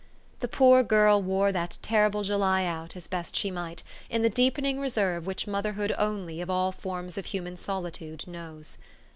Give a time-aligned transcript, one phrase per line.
[0.39, 4.79] The poor girl wore that terrible July out as best she might, in the deepening
[4.79, 8.79] reserve which mother hood only of all forms of human solitude knows.